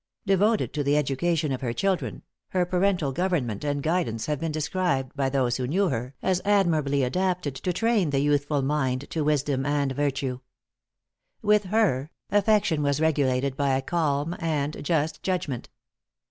[0.25, 5.11] Devoted to the education of her children, her parental government and guidance have been described
[5.15, 9.63] by those who knew her as admirably adapted to train the youthful mind to wisdom
[9.63, 10.39] and virtue.
[11.43, 15.69] With her, affection was regulated by a calm and just judgment.